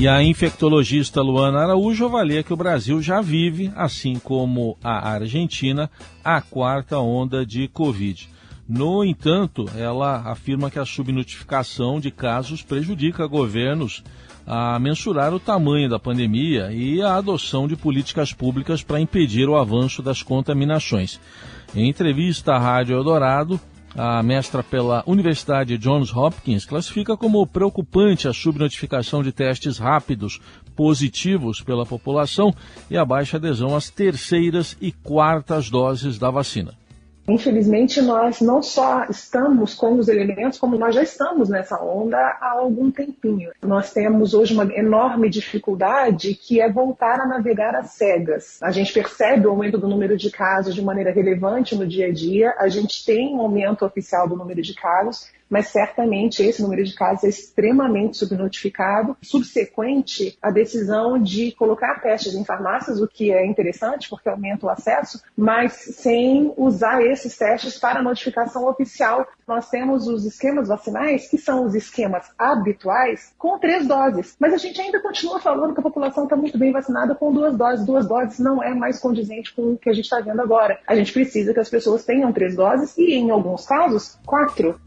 E 0.00 0.08
a 0.08 0.22
infectologista 0.22 1.20
Luana 1.20 1.60
Araújo 1.60 2.06
avalia 2.06 2.42
que 2.42 2.54
o 2.54 2.56
Brasil 2.56 3.02
já 3.02 3.20
vive, 3.20 3.70
assim 3.76 4.18
como 4.18 4.78
a 4.82 5.10
Argentina, 5.10 5.90
a 6.24 6.40
quarta 6.40 6.98
onda 6.98 7.44
de 7.44 7.68
Covid. 7.68 8.26
No 8.72 9.04
entanto, 9.04 9.68
ela 9.76 10.30
afirma 10.30 10.70
que 10.70 10.78
a 10.78 10.84
subnotificação 10.84 11.98
de 11.98 12.08
casos 12.08 12.62
prejudica 12.62 13.26
governos 13.26 14.00
a 14.46 14.78
mensurar 14.78 15.34
o 15.34 15.40
tamanho 15.40 15.90
da 15.90 15.98
pandemia 15.98 16.70
e 16.70 17.02
a 17.02 17.16
adoção 17.16 17.66
de 17.66 17.74
políticas 17.74 18.32
públicas 18.32 18.80
para 18.80 19.00
impedir 19.00 19.48
o 19.48 19.56
avanço 19.56 20.00
das 20.00 20.22
contaminações. 20.22 21.18
Em 21.74 21.88
entrevista 21.88 22.52
à 22.52 22.58
Rádio 22.60 22.96
Eldorado, 22.96 23.58
a 23.92 24.22
mestra 24.22 24.62
pela 24.62 25.02
Universidade 25.04 25.76
Johns 25.76 26.14
Hopkins 26.14 26.64
classifica 26.64 27.16
como 27.16 27.44
preocupante 27.48 28.28
a 28.28 28.32
subnotificação 28.32 29.20
de 29.20 29.32
testes 29.32 29.78
rápidos 29.78 30.40
positivos 30.76 31.60
pela 31.60 31.84
população 31.84 32.54
e 32.88 32.96
a 32.96 33.04
baixa 33.04 33.36
adesão 33.36 33.74
às 33.74 33.90
terceiras 33.90 34.76
e 34.80 34.92
quartas 34.92 35.68
doses 35.68 36.20
da 36.20 36.30
vacina. 36.30 36.79
Infelizmente, 37.28 38.00
nós 38.00 38.40
não 38.40 38.62
só 38.62 39.04
estamos 39.04 39.74
com 39.74 39.94
os 39.94 40.08
elementos, 40.08 40.58
como 40.58 40.76
nós 40.76 40.94
já 40.94 41.02
estamos 41.02 41.48
nessa 41.48 41.80
onda 41.82 42.16
há 42.18 42.50
algum 42.50 42.90
tempinho. 42.90 43.50
Nós 43.62 43.92
temos 43.92 44.34
hoje 44.34 44.52
uma 44.52 44.64
enorme 44.74 45.30
dificuldade 45.30 46.34
que 46.34 46.60
é 46.60 46.70
voltar 46.70 47.20
a 47.20 47.26
navegar 47.26 47.74
às 47.74 47.92
cegas. 47.92 48.58
A 48.62 48.70
gente 48.70 48.92
percebe 48.92 49.46
o 49.46 49.50
aumento 49.50 49.78
do 49.78 49.88
número 49.88 50.16
de 50.16 50.30
casos 50.30 50.74
de 50.74 50.82
maneira 50.82 51.12
relevante 51.12 51.74
no 51.74 51.86
dia 51.86 52.08
a 52.08 52.12
dia, 52.12 52.54
a 52.58 52.68
gente 52.68 53.04
tem 53.04 53.34
um 53.34 53.40
aumento 53.40 53.84
oficial 53.84 54.28
do 54.28 54.36
número 54.36 54.60
de 54.60 54.74
casos, 54.74 55.30
mas 55.50 55.66
certamente 55.66 56.44
esse 56.44 56.62
número 56.62 56.84
de 56.84 56.94
casos 56.94 57.24
é 57.24 57.28
extremamente 57.28 58.16
subnotificado. 58.16 59.16
Subsequente, 59.20 60.38
a 60.40 60.50
decisão 60.50 61.20
de 61.20 61.50
colocar 61.52 62.00
testes 62.00 62.34
em 62.34 62.44
farmácias, 62.44 63.00
o 63.00 63.08
que 63.08 63.32
é 63.32 63.44
interessante 63.44 64.08
porque 64.08 64.28
aumenta 64.28 64.66
o 64.66 64.70
acesso, 64.70 65.20
mas 65.36 65.72
sem 65.72 66.54
usar 66.56 67.02
esses 67.10 67.36
testes 67.36 67.78
para 67.78 68.02
notificação 68.02 68.66
oficial. 68.68 69.26
Nós 69.46 69.68
temos 69.68 70.06
os 70.06 70.24
esquemas 70.24 70.68
vacinais, 70.68 71.28
que 71.28 71.38
são 71.38 71.64
os 71.64 71.74
esquemas 71.74 72.30
habituais, 72.38 73.34
com 73.38 73.58
três 73.58 73.86
doses, 73.86 74.36
mas 74.38 74.52
a 74.52 74.56
gente 74.56 74.80
ainda 74.80 75.00
continua 75.00 75.40
falando 75.40 75.74
que 75.74 75.80
a 75.80 75.82
população 75.82 76.24
está 76.24 76.36
muito 76.36 76.58
bem 76.58 76.72
vacinada 76.72 77.14
com 77.14 77.32
duas 77.32 77.56
doses. 77.56 77.86
Duas 77.86 78.06
doses 78.06 78.38
não 78.38 78.62
é 78.62 78.74
mais 78.74 78.98
condizente 78.98 79.52
com 79.54 79.72
o 79.72 79.78
que 79.78 79.90
a 79.90 79.92
gente 79.92 80.04
está 80.04 80.20
vendo 80.20 80.40
agora. 80.40 80.78
A 80.86 80.94
gente 80.94 81.12
precisa 81.12 81.52
que 81.52 81.60
as 81.60 81.68
pessoas 81.68 82.04
tenham 82.04 82.32
três 82.32 82.54
doses 82.54 82.96
e, 82.96 83.14
em 83.14 83.30
alguns 83.30 83.66
casos, 83.66 84.18
quatro. 84.24 84.80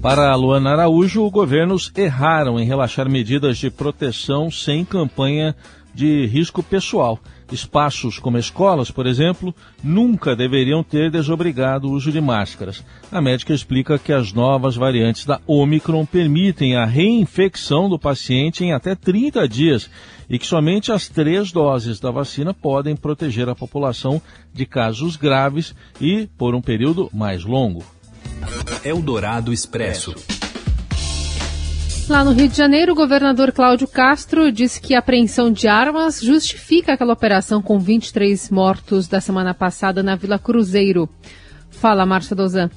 Para 0.00 0.34
Luana 0.36 0.70
Araújo, 0.70 1.28
governos 1.28 1.92
erraram 1.96 2.58
em 2.58 2.64
relaxar 2.64 3.10
medidas 3.10 3.58
de 3.58 3.68
proteção 3.68 4.48
sem 4.48 4.84
campanha 4.84 5.56
de 5.92 6.24
risco 6.26 6.62
pessoal. 6.62 7.18
Espaços 7.50 8.18
como 8.18 8.36
escolas, 8.36 8.90
por 8.90 9.06
exemplo, 9.06 9.54
nunca 9.82 10.36
deveriam 10.36 10.82
ter 10.82 11.10
desobrigado 11.10 11.88
o 11.88 11.92
uso 11.92 12.12
de 12.12 12.20
máscaras. 12.20 12.84
A 13.10 13.20
médica 13.20 13.54
explica 13.54 13.98
que 13.98 14.12
as 14.12 14.32
novas 14.32 14.76
variantes 14.76 15.24
da 15.24 15.40
Omicron 15.46 16.04
permitem 16.04 16.76
a 16.76 16.84
reinfecção 16.84 17.88
do 17.88 17.98
paciente 17.98 18.64
em 18.64 18.72
até 18.72 18.94
30 18.94 19.48
dias 19.48 19.90
e 20.28 20.38
que 20.38 20.46
somente 20.46 20.92
as 20.92 21.08
três 21.08 21.50
doses 21.50 21.98
da 21.98 22.10
vacina 22.10 22.52
podem 22.52 22.94
proteger 22.94 23.48
a 23.48 23.54
população 23.54 24.20
de 24.52 24.66
casos 24.66 25.16
graves 25.16 25.74
e 26.00 26.28
por 26.36 26.54
um 26.54 26.60
período 26.60 27.08
mais 27.12 27.44
longo. 27.44 27.82
Eldorado 28.84 29.52
Expresso. 29.52 30.14
Lá 32.08 32.24
no 32.24 32.32
Rio 32.32 32.48
de 32.48 32.56
Janeiro, 32.56 32.92
o 32.92 32.94
governador 32.94 33.52
Cláudio 33.52 33.86
Castro 33.86 34.50
disse 34.50 34.80
que 34.80 34.94
a 34.94 34.98
apreensão 34.98 35.52
de 35.52 35.68
armas 35.68 36.22
justifica 36.22 36.94
aquela 36.94 37.12
operação 37.12 37.60
com 37.60 37.78
23 37.78 38.48
mortos 38.48 39.06
da 39.06 39.20
semana 39.20 39.52
passada 39.52 40.02
na 40.02 40.16
Vila 40.16 40.38
Cruzeiro. 40.38 41.06
Fala, 41.68 42.06
Márcia 42.06 42.34
Dozan. 42.34 42.70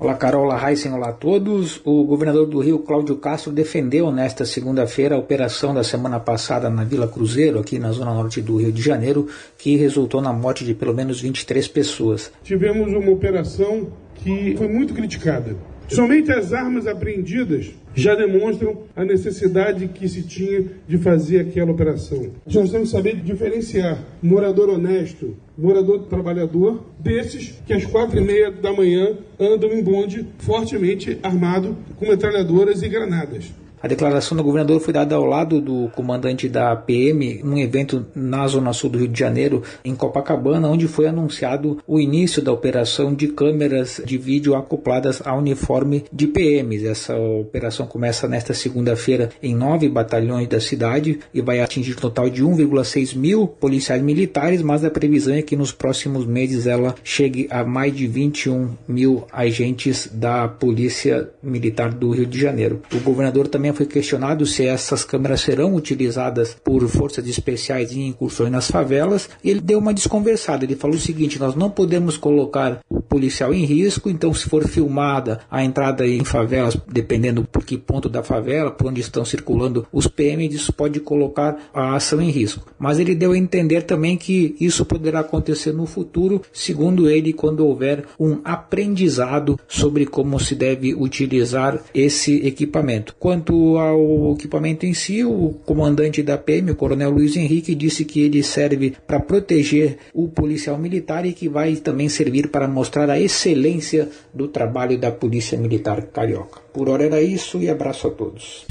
Olá, 0.00 0.14
Carol, 0.14 0.46
olá, 0.46 0.68
Heisen, 0.68 0.92
olá 0.92 1.10
a 1.10 1.12
todos. 1.12 1.80
O 1.84 2.04
governador 2.04 2.48
do 2.48 2.58
Rio, 2.58 2.80
Cláudio 2.80 3.16
Castro, 3.16 3.52
defendeu 3.52 4.10
nesta 4.10 4.44
segunda-feira 4.44 5.14
a 5.14 5.18
operação 5.18 5.72
da 5.72 5.84
semana 5.84 6.18
passada 6.18 6.68
na 6.68 6.82
Vila 6.82 7.06
Cruzeiro, 7.06 7.60
aqui 7.60 7.78
na 7.78 7.92
zona 7.92 8.12
norte 8.12 8.42
do 8.42 8.56
Rio 8.56 8.72
de 8.72 8.82
Janeiro, 8.82 9.28
que 9.56 9.76
resultou 9.76 10.20
na 10.20 10.32
morte 10.32 10.64
de 10.64 10.74
pelo 10.74 10.92
menos 10.92 11.20
23 11.20 11.68
pessoas. 11.68 12.32
Tivemos 12.42 12.92
uma 12.92 13.12
operação 13.12 13.86
que 14.16 14.56
foi 14.58 14.66
muito 14.66 14.92
criticada. 14.92 15.54
Somente 15.88 16.32
as 16.32 16.52
armas 16.52 16.86
apreendidas 16.86 17.70
já 17.94 18.14
demonstram 18.14 18.82
a 18.94 19.04
necessidade 19.04 19.88
que 19.88 20.08
se 20.08 20.22
tinha 20.22 20.64
de 20.86 20.98
fazer 20.98 21.40
aquela 21.40 21.70
operação. 21.70 22.30
Nós 22.44 22.70
temos 22.70 22.90
que 22.90 22.96
saber 22.96 23.16
diferenciar 23.16 23.98
morador 24.22 24.68
honesto, 24.68 25.36
morador 25.56 26.04
trabalhador, 26.06 26.84
desses 26.98 27.62
que 27.64 27.72
às 27.72 27.86
quatro 27.86 28.18
e 28.18 28.24
meia 28.24 28.50
da 28.50 28.72
manhã 28.72 29.16
andam 29.38 29.72
em 29.72 29.82
bonde 29.82 30.26
fortemente 30.38 31.18
armado 31.22 31.76
com 31.96 32.06
metralhadoras 32.06 32.82
e 32.82 32.88
granadas. 32.88 33.52
A 33.86 33.88
declaração 33.88 34.36
do 34.36 34.42
governador 34.42 34.80
foi 34.80 34.92
dada 34.92 35.14
ao 35.14 35.24
lado 35.24 35.60
do 35.60 35.88
comandante 35.94 36.48
da 36.48 36.74
PM, 36.74 37.40
num 37.44 37.56
evento 37.56 38.04
na 38.16 38.44
Zona 38.48 38.72
Sul 38.72 38.90
do 38.90 38.98
Rio 38.98 39.06
de 39.06 39.16
Janeiro, 39.16 39.62
em 39.84 39.94
Copacabana, 39.94 40.68
onde 40.68 40.88
foi 40.88 41.06
anunciado 41.06 41.78
o 41.86 42.00
início 42.00 42.42
da 42.42 42.50
operação 42.50 43.14
de 43.14 43.28
câmeras 43.28 44.02
de 44.04 44.18
vídeo 44.18 44.56
acopladas 44.56 45.24
ao 45.24 45.38
uniforme 45.38 46.04
de 46.12 46.26
PMs. 46.26 46.84
Essa 46.84 47.16
operação 47.16 47.86
começa 47.86 48.26
nesta 48.26 48.52
segunda-feira 48.52 49.30
em 49.40 49.54
nove 49.54 49.88
batalhões 49.88 50.48
da 50.48 50.58
cidade 50.58 51.20
e 51.32 51.40
vai 51.40 51.60
atingir 51.60 51.92
um 51.92 52.00
total 52.00 52.28
de 52.28 52.42
1,6 52.42 53.16
mil 53.16 53.46
policiais 53.46 54.02
militares, 54.02 54.62
mas 54.62 54.84
a 54.84 54.90
previsão 54.90 55.36
é 55.36 55.42
que 55.42 55.54
nos 55.54 55.70
próximos 55.70 56.26
meses 56.26 56.66
ela 56.66 56.96
chegue 57.04 57.46
a 57.52 57.62
mais 57.62 57.94
de 57.94 58.08
21 58.08 58.70
mil 58.88 59.28
agentes 59.32 60.10
da 60.12 60.48
Polícia 60.48 61.30
Militar 61.40 61.94
do 61.94 62.10
Rio 62.10 62.26
de 62.26 62.40
Janeiro. 62.40 62.82
O 62.92 62.98
governador 62.98 63.46
também 63.46 63.75
foi 63.76 63.86
questionado 63.86 64.46
se 64.46 64.66
essas 64.66 65.04
câmeras 65.04 65.42
serão 65.42 65.74
utilizadas 65.74 66.56
por 66.64 66.86
forças 66.88 67.26
especiais 67.28 67.92
em 67.92 68.08
incursões 68.08 68.50
nas 68.50 68.70
favelas. 68.70 69.28
Ele 69.44 69.60
deu 69.60 69.78
uma 69.78 69.92
desconversada. 69.92 70.64
Ele 70.64 70.74
falou 70.74 70.96
o 70.96 71.00
seguinte: 71.00 71.38
nós 71.38 71.54
não 71.54 71.70
podemos 71.70 72.16
colocar 72.16 72.80
o 72.88 73.00
policial 73.00 73.52
em 73.52 73.64
risco, 73.64 74.08
então, 74.08 74.32
se 74.32 74.48
for 74.48 74.66
filmada 74.66 75.40
a 75.50 75.62
entrada 75.62 76.06
em 76.06 76.24
favelas, 76.24 76.76
dependendo 76.90 77.44
por 77.44 77.64
que 77.64 77.76
ponto 77.76 78.08
da 78.08 78.22
favela, 78.22 78.70
por 78.70 78.88
onde 78.88 79.00
estão 79.00 79.24
circulando 79.24 79.86
os 79.92 80.06
PMs, 80.06 80.54
isso 80.54 80.72
pode 80.72 81.00
colocar 81.00 81.56
a 81.72 81.94
ação 81.94 82.20
em 82.20 82.30
risco. 82.30 82.66
Mas 82.78 82.98
ele 82.98 83.14
deu 83.14 83.32
a 83.32 83.38
entender 83.38 83.82
também 83.82 84.16
que 84.16 84.56
isso 84.60 84.84
poderá 84.84 85.20
acontecer 85.20 85.72
no 85.72 85.86
futuro, 85.86 86.42
segundo 86.52 87.08
ele, 87.08 87.32
quando 87.32 87.66
houver 87.66 88.04
um 88.18 88.38
aprendizado 88.44 89.58
sobre 89.68 90.06
como 90.06 90.38
se 90.40 90.54
deve 90.54 90.94
utilizar 90.94 91.80
esse 91.94 92.46
equipamento. 92.46 93.14
Quanto 93.18 93.55
ao 93.78 94.34
equipamento 94.34 94.86
em 94.86 94.94
si, 94.94 95.24
o 95.24 95.54
comandante 95.64 96.22
da 96.22 96.38
PM, 96.38 96.70
o 96.70 96.76
coronel 96.76 97.10
Luiz 97.10 97.36
Henrique, 97.36 97.74
disse 97.74 98.04
que 98.04 98.20
ele 98.20 98.42
serve 98.42 98.94
para 99.06 99.20
proteger 99.20 99.98
o 100.14 100.28
policial 100.28 100.78
militar 100.78 101.26
e 101.26 101.32
que 101.32 101.48
vai 101.48 101.76
também 101.76 102.08
servir 102.08 102.48
para 102.48 102.68
mostrar 102.68 103.10
a 103.10 103.20
excelência 103.20 104.08
do 104.32 104.48
trabalho 104.48 104.98
da 104.98 105.10
Polícia 105.10 105.58
Militar 105.58 106.02
Carioca. 106.02 106.60
Por 106.72 106.88
hora 106.88 107.04
era 107.04 107.22
isso 107.22 107.62
e 107.62 107.68
abraço 107.68 108.06
a 108.08 108.10
todos. 108.10 108.64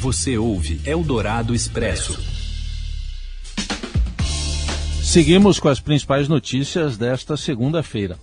Você 0.00 0.38
ouve 0.38 0.80
Eldorado 0.86 1.54
Expresso. 1.54 2.18
Seguimos 5.02 5.58
com 5.58 5.68
as 5.68 5.80
principais 5.80 6.28
notícias 6.28 6.96
desta 6.96 7.36
segunda-feira. 7.36 8.16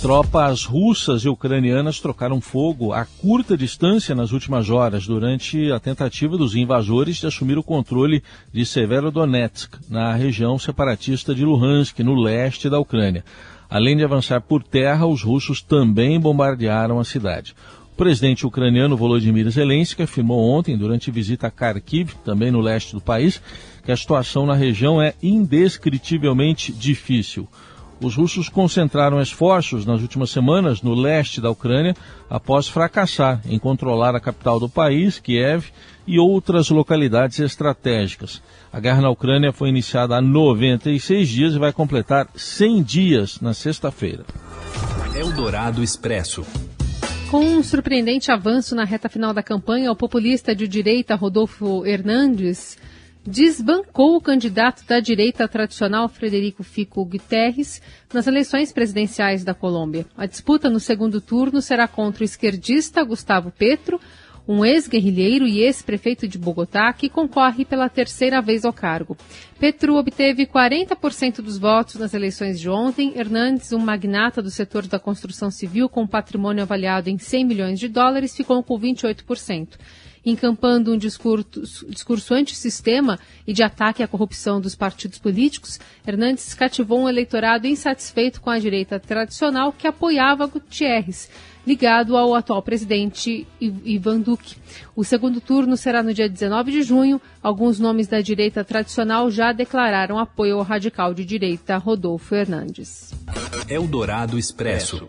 Tropas 0.00 0.64
russas 0.64 1.24
e 1.24 1.28
ucranianas 1.28 1.98
trocaram 1.98 2.40
fogo 2.40 2.92
a 2.92 3.04
curta 3.04 3.56
distância 3.56 4.14
nas 4.14 4.30
últimas 4.30 4.70
horas 4.70 5.04
durante 5.04 5.72
a 5.72 5.80
tentativa 5.80 6.38
dos 6.38 6.54
invasores 6.54 7.16
de 7.16 7.26
assumir 7.26 7.58
o 7.58 7.64
controle 7.64 8.22
de 8.52 8.64
Severodonetsk, 8.64 9.74
na 9.90 10.14
região 10.14 10.56
separatista 10.56 11.34
de 11.34 11.44
Luhansk, 11.44 11.98
no 11.98 12.14
leste 12.14 12.70
da 12.70 12.78
Ucrânia. 12.78 13.24
Além 13.68 13.96
de 13.96 14.04
avançar 14.04 14.40
por 14.40 14.62
terra, 14.62 15.04
os 15.04 15.24
russos 15.24 15.60
também 15.60 16.18
bombardearam 16.20 17.00
a 17.00 17.04
cidade. 17.04 17.56
O 17.92 17.96
presidente 17.96 18.46
ucraniano 18.46 18.96
Volodymyr 18.96 19.50
Zelensky 19.50 20.04
afirmou 20.04 20.48
ontem, 20.48 20.78
durante 20.78 21.10
visita 21.10 21.48
a 21.48 21.50
Kharkiv, 21.50 22.14
também 22.24 22.52
no 22.52 22.60
leste 22.60 22.94
do 22.94 23.00
país, 23.00 23.42
que 23.84 23.90
a 23.90 23.96
situação 23.96 24.46
na 24.46 24.54
região 24.54 25.02
é 25.02 25.14
indescritivelmente 25.20 26.72
difícil. 26.72 27.48
Os 28.00 28.14
russos 28.14 28.48
concentraram 28.48 29.20
esforços 29.20 29.84
nas 29.84 30.00
últimas 30.00 30.30
semanas 30.30 30.82
no 30.82 30.94
leste 30.94 31.40
da 31.40 31.50
Ucrânia 31.50 31.96
após 32.30 32.68
fracassar 32.68 33.40
em 33.44 33.58
controlar 33.58 34.14
a 34.14 34.20
capital 34.20 34.60
do 34.60 34.68
país, 34.68 35.18
Kiev, 35.18 35.66
e 36.06 36.18
outras 36.18 36.70
localidades 36.70 37.40
estratégicas. 37.40 38.40
A 38.72 38.78
guerra 38.78 39.02
na 39.02 39.10
Ucrânia 39.10 39.52
foi 39.52 39.68
iniciada 39.68 40.16
há 40.16 40.20
96 40.20 41.28
dias 41.28 41.54
e 41.54 41.58
vai 41.58 41.72
completar 41.72 42.28
100 42.34 42.82
dias 42.82 43.40
na 43.40 43.52
sexta-feira. 43.52 44.24
Eldorado 45.14 45.82
Expresso. 45.82 46.46
Com 47.30 47.44
um 47.44 47.62
surpreendente 47.62 48.30
avanço 48.30 48.74
na 48.74 48.84
reta 48.84 49.08
final 49.08 49.34
da 49.34 49.42
campanha, 49.42 49.92
o 49.92 49.96
populista 49.96 50.54
de 50.54 50.66
direita 50.66 51.14
Rodolfo 51.14 51.84
Hernandes 51.84 52.78
desbancou 53.28 54.16
o 54.16 54.20
candidato 54.22 54.86
da 54.86 55.00
direita 55.00 55.46
tradicional 55.46 56.08
Frederico 56.08 56.62
Fico 56.62 57.04
Guterres 57.04 57.82
nas 58.12 58.26
eleições 58.26 58.72
presidenciais 58.72 59.44
da 59.44 59.52
Colômbia. 59.52 60.06
A 60.16 60.24
disputa 60.24 60.70
no 60.70 60.80
segundo 60.80 61.20
turno 61.20 61.60
será 61.60 61.86
contra 61.86 62.22
o 62.22 62.24
esquerdista 62.24 63.04
Gustavo 63.04 63.50
Petro, 63.50 64.00
um 64.48 64.64
ex-guerrilheiro 64.64 65.46
e 65.46 65.58
ex-prefeito 65.58 66.26
de 66.26 66.38
Bogotá, 66.38 66.90
que 66.94 67.10
concorre 67.10 67.66
pela 67.66 67.86
terceira 67.90 68.40
vez 68.40 68.64
ao 68.64 68.72
cargo. 68.72 69.14
Petro 69.60 69.96
obteve 69.96 70.46
40% 70.46 71.42
dos 71.42 71.58
votos 71.58 71.96
nas 71.96 72.14
eleições 72.14 72.58
de 72.58 72.70
ontem. 72.70 73.12
Hernandes, 73.14 73.74
um 73.74 73.78
magnata 73.78 74.40
do 74.40 74.50
setor 74.50 74.86
da 74.86 74.98
construção 74.98 75.50
civil 75.50 75.86
com 75.86 76.06
patrimônio 76.06 76.62
avaliado 76.62 77.10
em 77.10 77.18
100 77.18 77.44
milhões 77.44 77.78
de 77.78 77.88
dólares, 77.88 78.34
ficou 78.34 78.62
com 78.62 78.80
28%. 78.80 79.76
Encampando 80.24 80.92
um 80.92 80.98
discurso, 80.98 81.86
discurso 81.88 82.34
antissistema 82.34 83.18
e 83.46 83.52
de 83.52 83.62
ataque 83.62 84.02
à 84.02 84.08
corrupção 84.08 84.60
dos 84.60 84.74
partidos 84.74 85.18
políticos, 85.18 85.78
Hernandes 86.06 86.54
cativou 86.54 87.00
um 87.00 87.08
eleitorado 87.08 87.66
insatisfeito 87.66 88.40
com 88.40 88.50
a 88.50 88.58
direita 88.58 88.98
tradicional 89.00 89.72
que 89.72 89.86
apoiava 89.86 90.46
Gutierrez, 90.46 91.30
ligado 91.66 92.16
ao 92.16 92.34
atual 92.34 92.62
presidente 92.62 93.46
Ivan 93.60 94.20
Duque. 94.20 94.56
O 94.96 95.04
segundo 95.04 95.40
turno 95.40 95.76
será 95.76 96.02
no 96.02 96.14
dia 96.14 96.28
19 96.28 96.72
de 96.72 96.82
junho. 96.82 97.20
Alguns 97.42 97.78
nomes 97.78 98.06
da 98.06 98.20
direita 98.20 98.64
tradicional 98.64 99.30
já 99.30 99.52
declararam 99.52 100.18
apoio 100.18 100.56
ao 100.56 100.62
radical 100.62 101.12
de 101.12 101.24
direita 101.24 101.76
Rodolfo 101.76 102.34
Hernandes. 102.34 103.12
Eldorado 103.68 104.38
Expresso. 104.38 105.08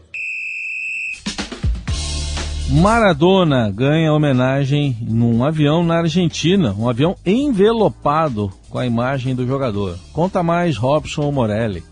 Maradona 2.72 3.72
ganha 3.72 4.14
homenagem 4.14 4.96
num 5.02 5.44
avião 5.44 5.84
na 5.84 5.98
Argentina, 5.98 6.76
um 6.78 6.88
avião 6.88 7.16
envelopado 7.26 8.52
com 8.70 8.78
a 8.78 8.86
imagem 8.86 9.34
do 9.34 9.46
jogador. 9.48 9.98
Conta 10.14 10.44
mais, 10.44 10.78
Robson 10.78 11.32
Morelli. 11.32 11.84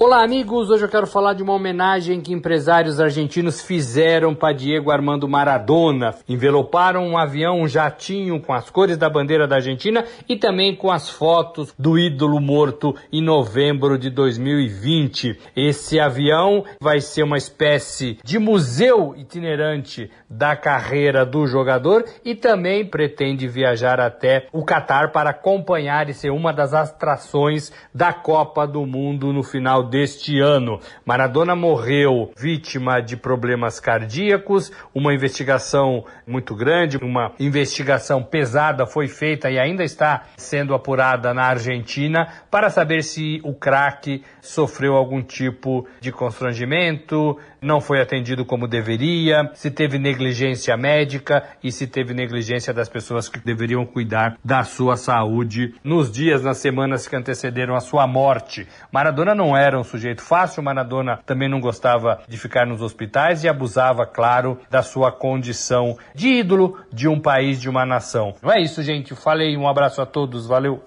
Olá, 0.00 0.22
amigos. 0.22 0.70
Hoje 0.70 0.84
eu 0.84 0.88
quero 0.88 1.08
falar 1.08 1.34
de 1.34 1.42
uma 1.42 1.54
homenagem 1.54 2.20
que 2.20 2.32
empresários 2.32 3.00
argentinos 3.00 3.60
fizeram 3.60 4.32
para 4.32 4.54
Diego 4.54 4.92
Armando 4.92 5.28
Maradona. 5.28 6.14
Enveloparam 6.28 7.04
um 7.04 7.18
avião, 7.18 7.62
um 7.62 7.66
jatinho 7.66 8.40
com 8.40 8.52
as 8.52 8.70
cores 8.70 8.96
da 8.96 9.10
bandeira 9.10 9.48
da 9.48 9.56
Argentina 9.56 10.04
e 10.28 10.36
também 10.36 10.76
com 10.76 10.88
as 10.88 11.10
fotos 11.10 11.74
do 11.76 11.98
ídolo 11.98 12.40
morto 12.40 12.94
em 13.12 13.20
novembro 13.20 13.98
de 13.98 14.08
2020. 14.08 15.36
Esse 15.56 15.98
avião 15.98 16.64
vai 16.80 17.00
ser 17.00 17.24
uma 17.24 17.36
espécie 17.36 18.20
de 18.22 18.38
museu 18.38 19.16
itinerante 19.16 20.08
da 20.30 20.54
carreira 20.54 21.26
do 21.26 21.44
jogador 21.44 22.04
e 22.24 22.36
também 22.36 22.86
pretende 22.86 23.48
viajar 23.48 23.98
até 23.98 24.46
o 24.52 24.64
Catar 24.64 25.10
para 25.10 25.30
acompanhar 25.30 26.08
e 26.08 26.14
ser 26.14 26.30
uma 26.30 26.52
das 26.52 26.72
atrações 26.72 27.72
da 27.92 28.12
Copa 28.12 28.64
do 28.64 28.86
Mundo 28.86 29.32
no 29.32 29.42
final 29.42 29.87
deste 29.88 30.38
ano. 30.38 30.80
Maradona 31.04 31.56
morreu 31.56 32.30
vítima 32.36 33.00
de 33.00 33.16
problemas 33.16 33.80
cardíacos, 33.80 34.70
uma 34.94 35.12
investigação 35.12 36.04
muito 36.26 36.54
grande, 36.54 36.98
uma 36.98 37.32
investigação 37.40 38.22
pesada 38.22 38.86
foi 38.86 39.08
feita 39.08 39.50
e 39.50 39.58
ainda 39.58 39.82
está 39.82 40.24
sendo 40.36 40.74
apurada 40.74 41.32
na 41.34 41.44
Argentina 41.44 42.28
para 42.50 42.70
saber 42.70 43.02
se 43.02 43.40
o 43.42 43.54
craque 43.54 44.22
sofreu 44.40 44.94
algum 44.94 45.22
tipo 45.22 45.86
de 46.00 46.12
constrangimento, 46.12 47.38
não 47.60 47.80
foi 47.80 48.00
atendido 48.00 48.44
como 48.44 48.68
deveria, 48.68 49.50
se 49.54 49.70
teve 49.70 49.98
negligência 49.98 50.76
médica 50.76 51.44
e 51.62 51.72
se 51.72 51.86
teve 51.86 52.14
negligência 52.14 52.72
das 52.72 52.88
pessoas 52.88 53.28
que 53.28 53.38
deveriam 53.38 53.84
cuidar 53.84 54.36
da 54.44 54.62
sua 54.62 54.96
saúde 54.96 55.74
nos 55.82 56.10
dias, 56.10 56.42
nas 56.42 56.58
semanas 56.58 57.08
que 57.08 57.16
antecederam 57.16 57.74
a 57.74 57.80
sua 57.80 58.06
morte. 58.06 58.66
Maradona 58.92 59.34
não 59.34 59.56
um 59.78 59.84
sujeito 59.84 60.22
fácil, 60.22 60.62
Maradona 60.62 61.20
também 61.24 61.48
não 61.48 61.60
gostava 61.60 62.20
de 62.28 62.36
ficar 62.36 62.66
nos 62.66 62.82
hospitais 62.82 63.44
e 63.44 63.48
abusava, 63.48 64.06
claro, 64.06 64.60
da 64.70 64.82
sua 64.82 65.10
condição 65.12 65.96
de 66.14 66.28
ídolo 66.28 66.78
de 66.92 67.08
um 67.08 67.20
país, 67.20 67.60
de 67.60 67.68
uma 67.68 67.86
nação. 67.86 68.34
Não 68.42 68.52
é 68.52 68.60
isso, 68.60 68.82
gente. 68.82 69.14
Falei, 69.14 69.56
um 69.56 69.68
abraço 69.68 70.00
a 70.00 70.06
todos, 70.06 70.46
valeu. 70.46 70.82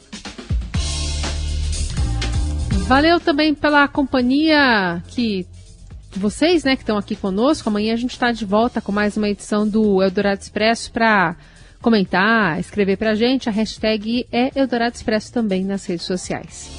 Valeu 2.87 3.19
também 3.19 3.55
pela 3.55 3.87
companhia 3.87 5.01
que 5.07 5.47
vocês, 6.11 6.63
né, 6.63 6.75
que 6.75 6.81
estão 6.81 6.97
aqui 6.97 7.15
conosco. 7.15 7.69
Amanhã 7.69 7.93
a 7.93 7.97
gente 7.97 8.11
está 8.11 8.31
de 8.31 8.43
volta 8.43 8.81
com 8.81 8.91
mais 8.91 9.15
uma 9.15 9.29
edição 9.29 9.67
do 9.67 10.03
Eldorado 10.03 10.41
Expresso 10.41 10.91
para 10.91 11.35
comentar, 11.81 12.59
escrever 12.59 12.97
para 12.97 13.11
a 13.11 13.15
gente. 13.15 13.47
A 13.47 13.51
hashtag 13.51 14.27
é 14.31 14.51
Eldorado 14.59 14.95
Expresso 14.95 15.31
também 15.31 15.63
nas 15.63 15.85
redes 15.85 16.05
sociais. 16.05 16.69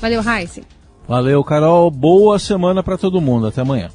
Valeu, 0.00 0.22
Heisen. 0.22 0.75
Valeu, 1.08 1.42
Carol. 1.44 1.90
Boa 1.90 2.38
semana 2.38 2.82
para 2.82 2.98
todo 2.98 3.20
mundo. 3.20 3.46
Até 3.46 3.60
amanhã. 3.60 3.90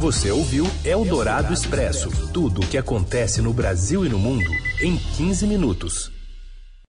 Você 0.00 0.30
ouviu 0.30 0.66
Eldorado 0.84 1.52
Expresso 1.52 2.10
tudo 2.32 2.60
o 2.60 2.66
que 2.66 2.78
acontece 2.78 3.40
no 3.40 3.52
Brasil 3.52 4.04
e 4.04 4.08
no 4.08 4.18
mundo 4.18 4.50
em 4.80 4.96
15 4.96 5.46
minutos. 5.46 6.15